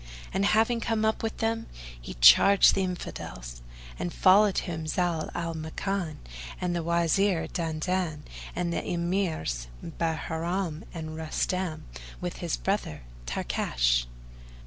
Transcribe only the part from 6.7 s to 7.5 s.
the Wazir